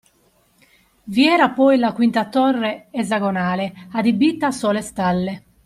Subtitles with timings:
[1.03, 5.43] Vi era poi la quinta torre, esagonale, adibita a sole stalle